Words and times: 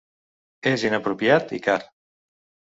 És 0.71 0.85
inapropiat, 0.89 1.53
i 1.59 1.61
car. 1.69 1.77